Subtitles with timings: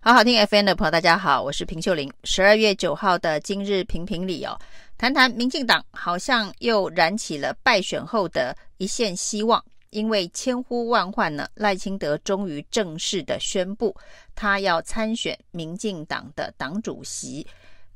[0.00, 2.10] 好好听 FM 的朋友，大家好，我是平秀玲。
[2.22, 4.56] 十二月九号的今日评评理哦，
[4.96, 13.94] 谈谈民进党好像又燃起了败选后的一线希望，因为千呼万唤呢，赖清德终于正式的宣布，
[14.36, 17.44] 他要参选民进党的党主席，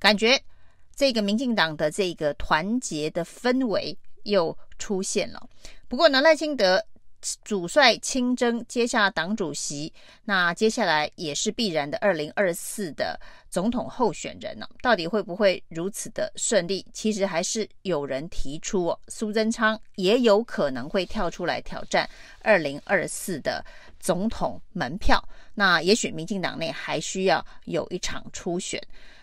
[0.00, 0.38] 感觉
[0.96, 5.40] 这个民进党的这个团结的氛围又出现了。
[5.86, 6.84] 不过呢，赖清德。
[7.44, 9.92] 主帅亲征，接下党主席，
[10.24, 14.66] 那接下来也是必然的二零二四的总统候选人呢？
[14.82, 16.84] 到底会不会如此的顺利？
[16.92, 22.08] 其实还是有人提出哦，苏贞昌也有可能会跳出来挑战
[22.42, 23.64] 二零二四的
[24.00, 25.22] 总统门票。
[25.54, 28.80] 那也许民进党内还需要有一场初选。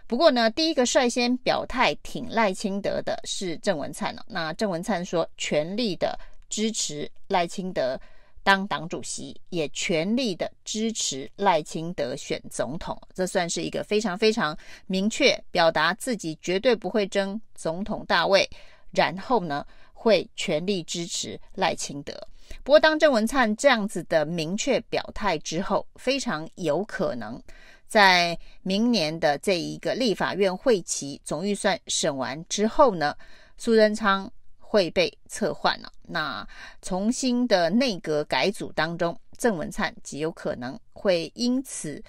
[0.07, 4.23] 不过呢，第一个率先表态挺赖清德的是郑文灿呢。
[4.27, 6.17] 那郑文灿说，全力的。
[6.49, 7.99] 支持赖清德
[8.41, 18.49] 当党主席，也全力的支持赖清德选总统，这算是一个非常非常明确表达自己绝对不会争总统大位，
[18.91, 22.13] 然后呢会全力支持赖清德。
[22.63, 27.39] 不过，当郑文灿这样子的明确表态之后，非常有可能
[27.87, 33.15] 在明年的这一个立法院会期总预算审完之后呢，
[33.57, 34.31] 苏贞昌。
[34.69, 35.91] 会被撤换了。
[36.03, 36.47] 那
[36.79, 42.03] 重新的内阁改组当中，郑文灿极有可能会因此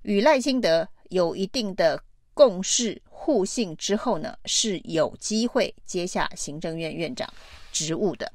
[0.00, 7.30] 与赖清德有一定的共识互信之后呢，是有机会接下行政院院长
[7.70, 8.32] 职务的。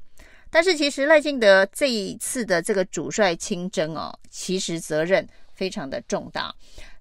[0.48, 6.54] 但是其实赖清德这一次的这个主帅亲征哦，其实责任非常的重大，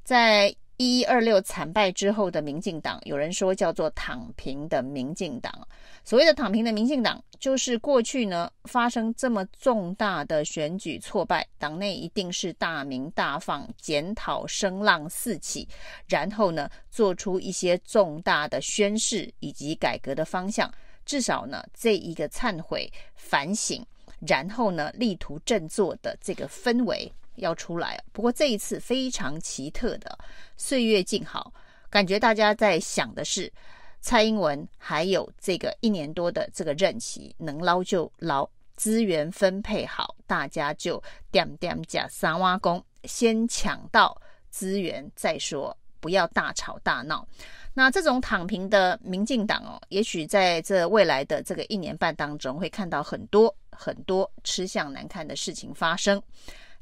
[0.04, 0.56] 在。
[0.82, 5.54] 一一二六惨败之后的民进党，有人说叫做躺平的民进党。
[6.04, 15.68] 所谓的躺平的民进党，就是过去呢发生这么重大的选举挫败，党内一定是大鸣大放，检讨声浪四起，
[16.08, 20.74] 然后呢做出一些重大的宣示以及改革的方向，
[21.06, 23.86] 至少呢这一个忏悔反省，
[24.26, 27.14] 然后呢力图振作的这个氛围。
[27.36, 30.18] 要出来，不过这一次非常奇特的
[30.58, 31.54] 岁月静好，
[31.90, 33.52] 感觉大家在想的是
[34.00, 47.28] 蔡英文还有这个一年多的这个任期能捞就捞，资源分配好，大家就点点加三挖工，先抢到资源再说，不要大吵大闹。
[47.74, 56.22] 那这种躺平的民进党哦，也许在这未来的这个一年半当中，会看到很多很多吃相难看的事情发生。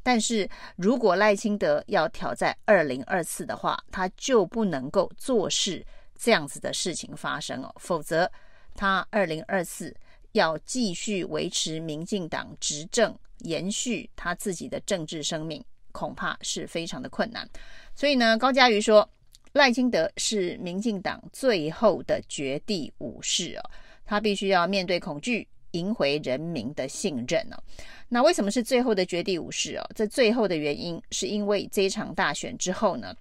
[0.02, 5.86] 但是如果赖清德要挑战二零二四的话，他就不能够坐视
[6.18, 8.32] 这样子的事情发生哦，否则
[8.76, 9.96] 他二零二四
[10.32, 17.48] 要继续维持民进党执政，延续他自己的政治生命，恐怕是非常的困难。
[17.94, 19.08] 所以呢，高嘉瑜说，
[19.54, 23.70] 赖清德是民进党最后的绝地武士哦，
[24.06, 25.48] 他必须要面对恐惧。
[25.72, 27.64] 赢回人民的信任呢、哦？
[28.08, 29.90] 那为什么是最后的绝地武士哦？
[29.96, 33.16] 这最后的原因是因为这一场大选之后呢，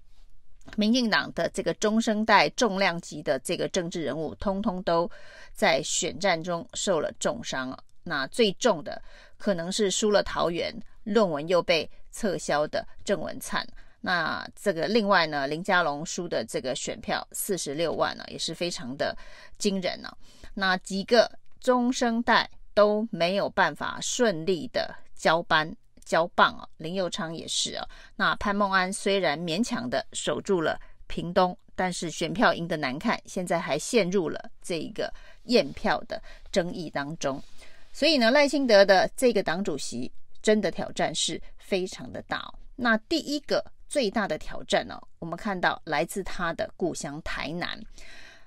[0.75, 5.09] 民进党的这个中生代重量级的这个政治人物，通通都
[5.53, 7.77] 在选战中受了重伤。
[8.03, 8.99] 那最重的
[9.37, 10.73] 可能是输了桃园，
[11.03, 13.67] 论文又被撤销的郑文灿。
[14.01, 19.15] 那这个另外呢，林佳龙输的这个选票四十六万呢，也是非常的
[19.59, 20.11] 惊人呢、
[20.55, 21.31] 那几个。
[21.59, 25.75] 中生代都没有办法顺利的交班
[26.05, 27.87] 交棒啊，林右昌也是啊。
[28.15, 35.13] 那潘孟安虽然勉强的守住了屏东，但是选票赢得难看，现在还陷入了这个
[35.45, 36.21] 验票的
[36.51, 37.41] 争议当中。
[37.91, 42.53] 所以呢，赖清德的这个党主席真的挑战是非常的大。
[42.75, 47.77] 那第一个最大的挑战呢，我们看到来自他的故乡台南。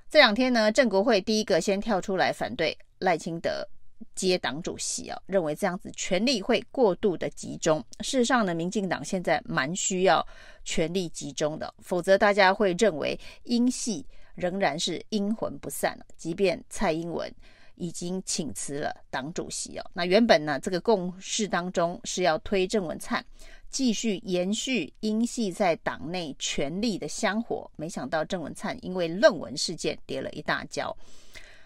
[0.09, 3.67] 这两天呢，郑国会第一个先跳出来反对赖清德
[4.15, 7.85] 接党主席啊，认为这样子权力会过度的集中。
[8.01, 10.27] 事实上呢，民进党现在蛮需要
[10.65, 15.99] 权力集中的，否则大家会认为英系仍然是阴魂不散。
[16.17, 17.33] 即便蔡英文
[17.75, 23.25] 已经请辞了党主席哦，那原本呢，这个共识当中是要推郑文灿。
[23.71, 30.95] 继续延续英系在党内权力的香火，没想到郑文灿因为论文事件跌了一大跤。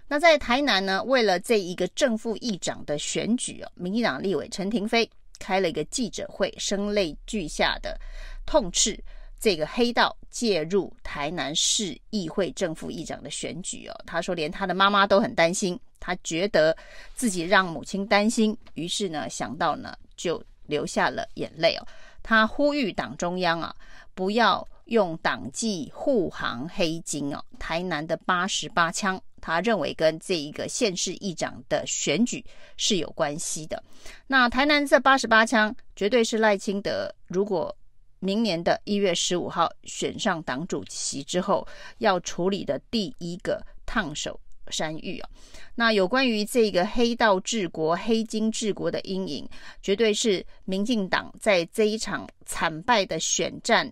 [0.08, 5.08] 那在台南呢，为了这一个正副议长的选举哦，民进党立委陈亭妃
[5.38, 7.98] 开了一个记者会，声泪俱下的
[8.44, 8.98] 痛斥
[9.40, 13.94] 这个黑道介入台南市议会正副议长的选举哦。
[14.06, 16.76] 他说，连他的妈妈都很担心，他觉得
[17.14, 20.42] 自己让母亲担心，于是呢，想到呢就。
[20.68, 21.86] 流下了眼泪哦，
[22.24, 23.72] 他呼吁党中央啊，
[24.16, 27.40] 不要用党纪护航黑金哦。
[27.56, 32.44] 台南的八十八枪，他认为跟这一个县市议长的选举
[32.76, 33.80] 是有关系的。
[34.26, 37.74] 那台南这八十八枪，绝对是赖清德如果
[38.18, 41.64] 明年的一月十五号选上党主席之后
[41.98, 45.30] 要处理的第一个烫手山芋啊。
[45.76, 49.48] 那有关于这个黑道治国、黑金治国的阴影，
[49.80, 53.88] 绝对是民进党在这一场惨败的选战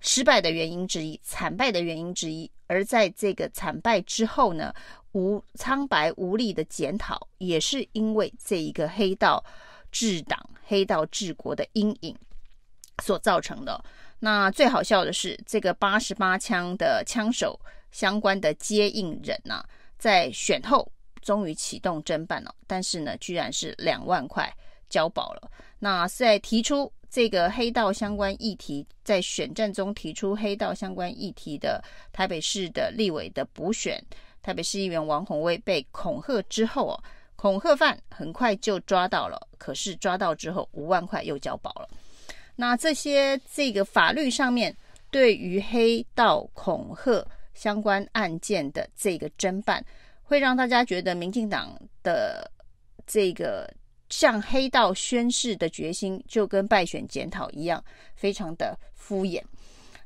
[0.00, 2.50] 失败的原因之一，惨败的原因之一。
[2.66, 4.72] 而在这个惨败之后呢，
[5.12, 9.44] 无苍白无力的检讨，也是因为这一个黑道
[9.90, 12.16] 治党、黑道治国的阴影
[13.02, 13.82] 所造成的。
[14.20, 17.58] 那最好笑的是，这个八十八枪的枪手
[17.90, 19.64] 相关的接应人呐、
[19.98, 20.90] 在选后。
[21.20, 24.50] 终于启动侦办了，但是呢，居然是两万块
[24.88, 25.50] 交保了。
[25.80, 31.82] 那在提出这个黑道相关议题，在选战中提出黑道相关议题的
[32.12, 34.02] 台北市的立委的补选，
[34.42, 37.02] 台北市议员王宏威被恐吓之后哦，
[37.36, 41.88] 恐吓犯很快就抓到了，可是抓到之后五万块又交保了。
[42.56, 44.76] 那这些这个法律上面
[45.10, 49.84] 对于黑道恐吓相关案件的这个侦办。
[50.30, 52.50] 会让大家觉得民进党的
[53.06, 53.66] 这个
[54.08, 57.82] 向黑道宣誓的决心，就跟败选检讨一样，
[58.14, 59.42] 非常的敷衍。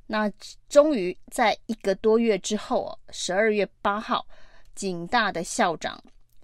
[0.07, 0.31] 那
[0.69, 4.27] 终于在一个多月之后，十二月八号，
[4.75, 6.03] 警大的校长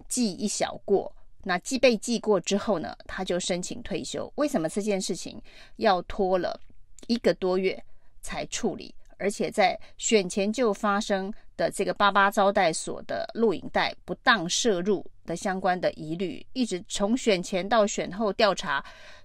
[0.09, 4.33] 记一小过，那记被记过之后呢，他就申请退休。
[4.37, 5.41] 为什么这件事情
[5.77, 6.59] 要拖了
[7.09, 7.83] 一个多月
[8.23, 8.95] 才处理？
[9.19, 18.83] 而且在选前就发生的这个八八招待所的录影带不当摄入的相关的疑虑，一直从选前到选后调查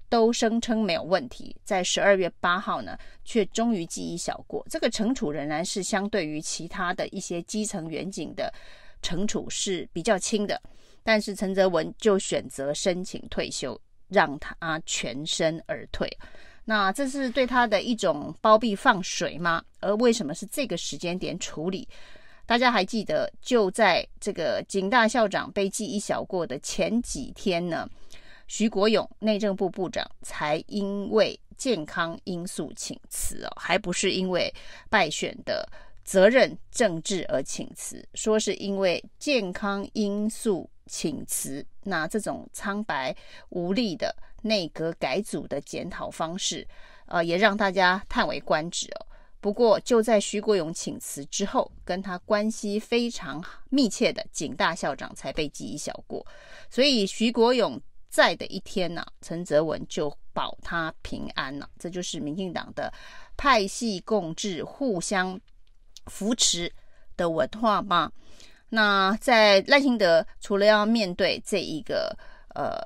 [0.10, 4.66] 都声称没有问题，在十二月八号呢，却终于记一小过。
[4.70, 8.54] 这个惩处仍然是相对于其他的一些基层员警的
[9.02, 10.62] 惩处是比较轻的，
[11.04, 16.12] 但是陈泽文就选择申请退休，让他全身而退。
[16.66, 19.64] 那这是对他的一种包庇放水吗？
[19.82, 21.88] 而为什么是这个时间点处理？
[22.46, 27.90] 大家还记得，就在这个警大校长被记一小过的前几天呢，
[28.48, 34.54] 徐国勇内政部部长才因为健康因素请辞哦，还不是因为
[34.90, 35.68] 败选的
[36.04, 41.66] 责任政治而请辞，说是因为健康因素请辞。
[41.84, 43.16] 那这种苍白
[43.50, 44.16] 无力的。
[44.46, 46.68] 内阁改组的检讨方式，
[47.06, 49.03] 呃，也让大家叹为观止哦。
[49.44, 56.26] 不过，就在徐国勇请辞之后，跟他关系非常密切的警大校长才被记一小过。
[56.70, 61.70] 所以，徐国勇在的一天呢、陈泽文就保他平安了。
[61.78, 62.90] 这就是民进党的
[63.36, 65.38] 派系共治、互相
[66.06, 66.72] 扶持
[67.18, 68.10] 的文化吗？
[68.70, 72.18] 那在赖清德除了要面对这一个
[72.56, 72.80] 呃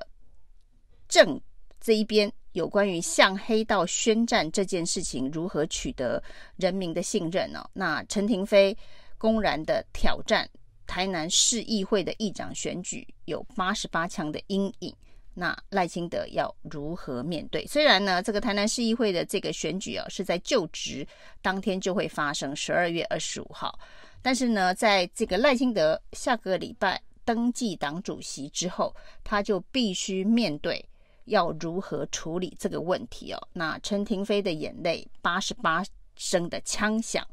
[1.08, 1.40] 政。
[1.80, 6.20] 这一边有关于向黑道宣战这件事情如何取得
[6.56, 8.76] 人民的信任呢、那陈亭妃
[9.16, 10.48] 公然的挑战
[10.84, 14.92] 台南市议会的议长选举，有八十八枪的阴影，
[15.34, 17.64] 那赖清德要如何面对？
[17.64, 21.06] 虽然呢，这个台南市议会的这个选举啊是在就职
[21.40, 23.78] 当天就会发生，十二月二十五号，
[24.20, 30.84] 但是呢，在这个赖清德下个礼拜登记党主席之后，他就必须面对。
[31.28, 33.48] 要如何处理这个问题哦？
[33.52, 35.82] 那陈廷妃的眼泪，八十八
[36.16, 37.26] 声的枪响，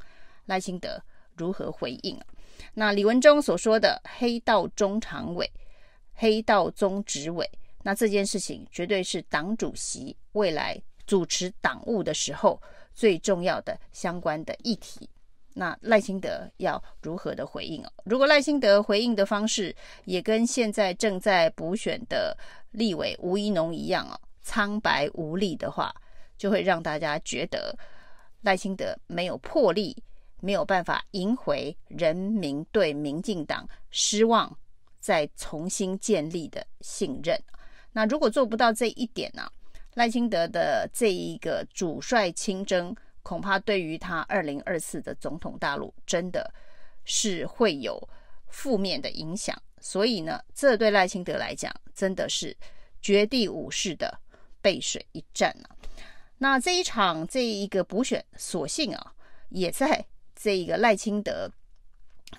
[0.46, 1.02] 赖清德
[1.36, 2.18] 如何回应？
[2.72, 5.50] 那李文忠所说的黑道中常委、
[6.14, 7.50] 黑道中执委，
[7.82, 12.60] 那这件事情绝对是党主席未来主持党务的时候
[12.94, 15.08] 最重要的相关的议题。
[15.58, 17.90] 那赖清德要如何的回应哦？
[18.04, 19.74] 如果赖清德回应的方式
[20.04, 22.36] 也跟现在正在补选的
[22.76, 25.92] 立委吴怡农一样哦，苍白无力的话，
[26.38, 27.76] 就会让大家觉得
[28.42, 29.96] 赖清德没有魄力，
[30.40, 34.56] 没有办法赢回人民对民进党失望，
[35.00, 37.36] 再重新建立的信任。
[37.92, 39.50] 那如果做不到这一点呢、
[39.94, 42.94] 赖清德的这一个主帅亲征。
[43.26, 46.48] 恐怕对于他二零二四的总统大陆，真的
[47.04, 48.00] 是会有
[48.46, 49.60] 负面的影响。
[49.80, 52.56] 所以呢，这对赖清德来讲，真的是
[53.00, 54.18] 绝地武士的
[54.60, 55.76] 背水一战啊。
[56.38, 59.12] 那这一场这一个补选，所幸啊，
[59.48, 60.04] 也在
[60.34, 61.50] 这一个赖清德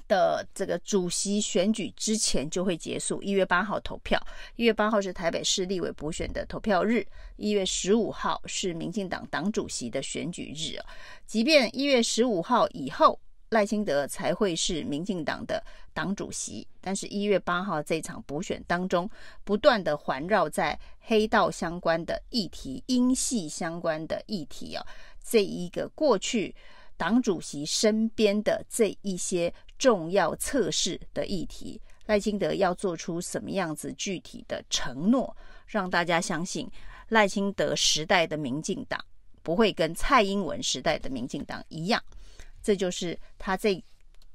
[0.08, 4.22] 的这个主席选举之前就会结束，一月八号投票。
[4.56, 7.06] 一月八号是台北市立委补选的投票日，
[7.38, 10.86] 一月十五号是民进党党主席的选举日啊。
[11.26, 15.64] 即便一月十五号以后赖清德才会是民进党的
[15.94, 19.10] 党主席，但是一月八号这场补选当中，
[19.44, 24.86] 不断的环绕在黑道相关的议题、英系相关的议题啊，
[25.24, 26.56] 这一个过去。
[27.00, 35.38] 党主席身边的这一些重要测试的议题，赖清德要做出什么样子具体的承诺，
[35.68, 36.68] 让大家相信
[37.10, 39.00] 赖清德时代的民进党
[39.44, 42.02] 不会跟蔡英文时代的民进党一样。
[42.68, 43.82] 这就是他这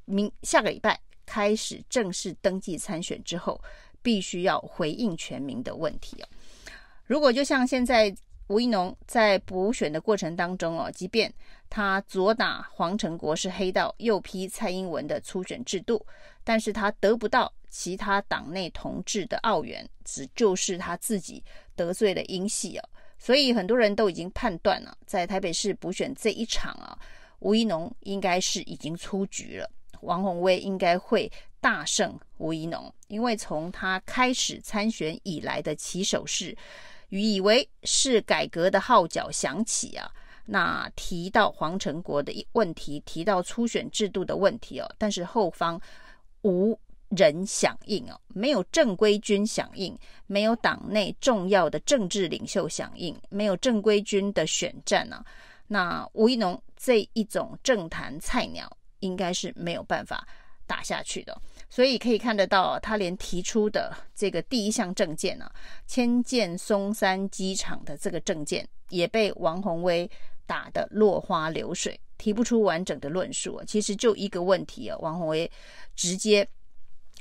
[0.06, 3.60] 明下个礼拜开始正式登记参选之后，
[4.00, 6.26] 必须要回应全民的问题哦。
[7.04, 8.14] 如果就像现在。
[8.48, 11.32] 吴怡农在补选的过程当中哦，即便
[11.70, 16.04] 他左打黄成国是黑道，右批蔡英文的初选制度，
[16.44, 21.42] 但是他得不到其他党内同志的澳援，只就是他自己
[21.74, 26.98] 得罪了英系哦，所以很多人都已经判断了，在台北市补选这一场啊，
[27.42, 29.70] 吴怡农应该是已经出局了，
[30.00, 31.30] 王鸿薇应该会
[31.60, 36.56] 大胜吴怡农，因为从他开始参选以来的起手式。
[37.10, 40.10] 以为是改革的号角响起啊，
[40.46, 45.78] 那提到黄成国的问题，提到初选制度的问题哦，但是后方
[46.40, 46.74] 无
[47.10, 49.94] 人响应哦，没有正规军响应，
[50.26, 55.22] 没有党内重要的政治领袖响应，没有正规军的选战啊，
[55.66, 60.26] 那吴怡农这一种政坛菜鸟应该是没有办法
[60.66, 61.40] 打下去的。
[61.70, 65.48] 所以可以看得到，他连提出的这个第一项政见啊，
[65.86, 70.10] 迁建松山机场的这个政见，也被王鸿薇
[70.44, 73.62] 打得落花流水，提不出完整的论述。
[73.64, 75.48] 其实就一个问题啊，王宏威
[75.94, 76.46] 直接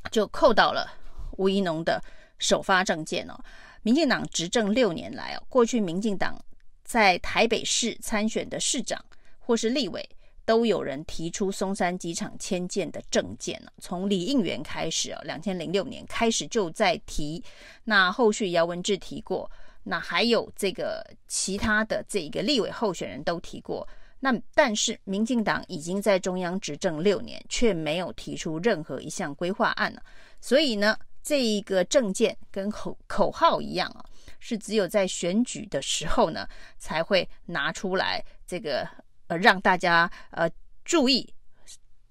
[0.09, 0.91] 就扣到了
[1.37, 2.03] 吴怡农的
[2.39, 3.39] 首发政见哦。
[3.83, 6.43] 民进党执政六年来哦，过去民进党
[6.83, 9.03] 在台北市参选的市长
[9.51, 10.09] 或是立委。
[10.43, 17.41] 都有人提出松山机场迁建的政见了，从李应元开始啊，两千零六年开始就在提，
[17.83, 19.49] 那后续姚文智提过，
[19.83, 23.87] 那还有这个其他的这一个立委候选人都提过，
[24.19, 30.01] 那但是民进党已经在中央执政六年，却没有提出任何一项规划案了，
[30.41, 34.03] 所以呢，这一个政见跟口口号一样啊，
[34.39, 36.47] 是只有在选举的时候呢
[36.79, 38.89] 才会拿出来这个。
[39.31, 40.51] 呃，让大家呃
[40.83, 41.33] 注意，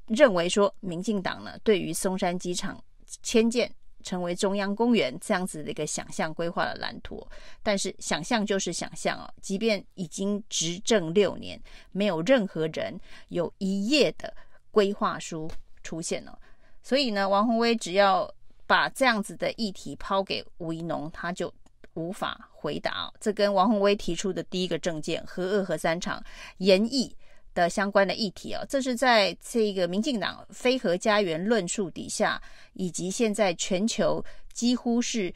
[0.06, 2.82] 认为说民进党呢对于松山机场
[3.22, 3.70] 迁建
[4.02, 7.22] 成为中央公园这样子的一个想象规划的蓝图，
[7.62, 11.60] 但是想象就是想象哦，即便已经执政六年，
[11.92, 12.98] 没有任何人
[13.28, 14.34] 有一页的
[14.70, 15.46] 规划书
[15.82, 16.38] 出现了，
[16.82, 18.32] 所以呢，王宏威只要
[18.66, 21.52] 把这样子的议题抛给吴怡农，他就。
[22.00, 26.22] 无法回答，这跟王宏威提出的第一个政见“核二核三厂”
[26.58, 27.14] 延役
[27.52, 32.40] 的相关的议题啊，这是在这个民进党“非核家园”论述底下，
[32.72, 35.32] 以及现在全球几乎是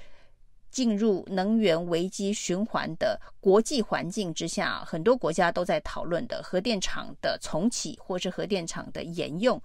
[0.71, 9.61] 进入能源危机循环的国际环境之下，很多国家都在讨论的核电厂的重启或是核电厂的延用。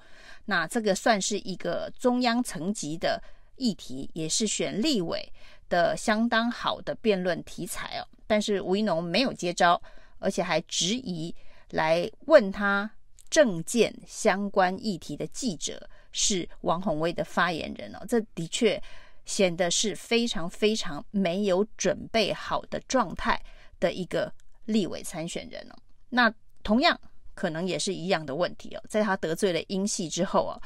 [0.46, 3.22] 那这个算是一个中央层级的
[3.58, 5.32] 议题，也是选立委
[5.70, 9.82] 的相当好的辩论题材哦，但是吴怡农没有接招，
[10.18, 11.34] 而且还质疑
[11.70, 12.90] 来问他
[13.30, 18.82] 政见相关议题的记者是王鸿威的发言人哦，这的确
[19.26, 23.40] 显得是非常非常没有准备好的状态
[23.80, 24.34] 的一个
[24.66, 25.76] 立委参选人哦。
[26.10, 26.34] 那
[26.64, 27.00] 同样
[27.36, 30.60] 可能也是一样的问题哦，在他得罪了英系之后啊，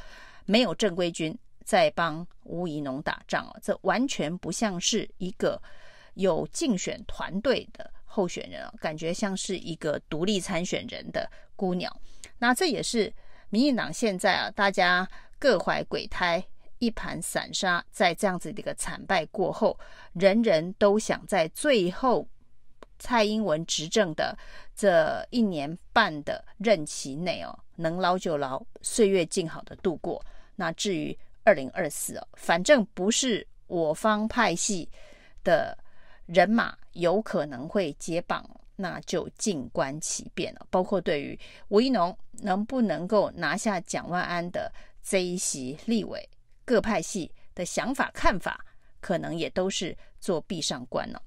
[0.45, 1.38] 没有正规军。
[1.65, 5.62] 在帮吴怡农打仗哦，这完全不像是一个
[6.13, 11.96] 有竞选团队的候选人哦，感觉像是一个独立参选人的孤鸟。
[12.39, 13.12] 那这也是
[13.50, 15.08] 民进党现在啊，大家
[15.39, 16.43] 各怀鬼胎，
[16.79, 19.77] 一盘散沙，在这样子的一个惨败过后，
[20.13, 22.27] 人人都想在最后
[23.00, 24.38] 蔡英文执政的
[24.75, 30.24] 这一年半的任期内哦，能捞就捞，岁月静好的度过。
[30.55, 34.89] 那至于，二零二四哦，反正不是我方派系
[35.43, 35.77] 的
[36.25, 40.65] 人马有可能会接棒，那就静观其变了。
[40.69, 44.71] 包括对于吴怡农能不能够拿下蒋万安的
[45.01, 46.27] 这一席立委，
[46.63, 48.63] 各派系的想法看法，
[49.01, 51.21] 可能也都是做闭上关了。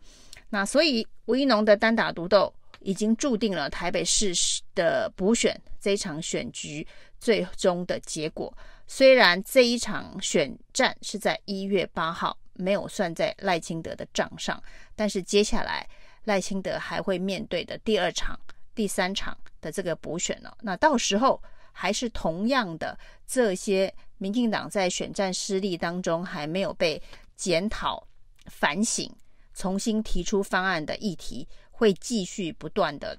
[0.48, 4.32] 那所以吴怡农的单打独斗已经注定了台北市
[4.74, 6.86] 的补选这场选举
[7.18, 8.56] 最终的结果。
[8.86, 14.62] 虽然这一场选战是在一月八号，没有算在赖清德的账上，
[14.94, 15.88] 但是接下来
[16.24, 18.38] 赖清德还会面对的第二场、
[18.74, 27.02] 第三场的这个补选呢，那到时候还是同样的这些民进党在选战失利当中还没有被
[27.34, 28.06] 检讨、
[28.46, 29.12] 反省、
[29.52, 33.18] 重新提出方案的议题，会继续不断的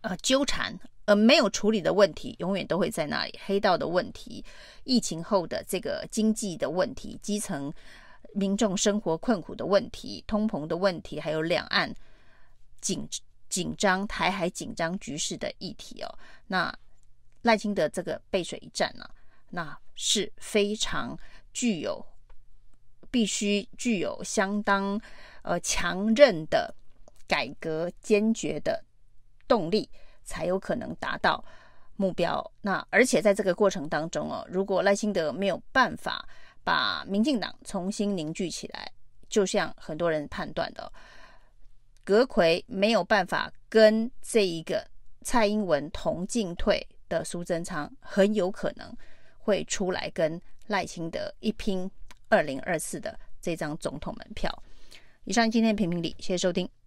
[0.00, 0.76] 呃纠缠。
[1.08, 3.40] 而没有处理的问题，永远都会在那里。
[3.46, 4.44] 黑道的问题，
[4.84, 7.72] 疫情后的这个经济的问题，基层
[8.34, 11.90] 民众生活困苦的问题，通膨的问题，还有两岸
[12.82, 13.08] 紧
[13.48, 16.18] 紧张、台海紧张局势的议题哦。
[16.46, 16.70] 那
[17.40, 19.10] 赖清德这个背水一战呢、啊，
[19.48, 21.18] 那是非常
[21.54, 22.04] 具有
[23.10, 25.00] 必须具有相当
[25.40, 26.74] 呃强韧的
[27.26, 28.84] 改革坚决的
[29.46, 29.88] 动力。
[30.28, 31.42] 才有可能达到
[31.96, 32.52] 目标。
[32.60, 36.28] 那而且在这个过程当中哦，如果赖清德没有办法
[36.62, 38.92] 把民进党重新凝聚起来，
[39.30, 40.92] 就像很多人判断的，
[42.04, 44.86] 阁奎没有办法跟这一个
[45.22, 48.94] 蔡英文同进退的苏贞昌，很有可能
[49.38, 51.90] 会出来跟赖清德一拼
[52.28, 54.52] 二零二四的这张总统门票。
[55.24, 56.77] 以上今天评评理，谢谢收听。